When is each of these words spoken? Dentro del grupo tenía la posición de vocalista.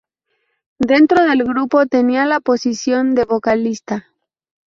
Dentro 0.79 1.23
del 1.23 1.43
grupo 1.43 1.85
tenía 1.85 2.25
la 2.25 2.39
posición 2.39 3.13
de 3.13 3.25
vocalista. 3.25 4.07